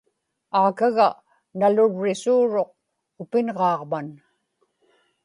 aakaga 0.59 1.07
nalurrisuuruq 1.59 2.69
upinġaaġman 3.21 4.07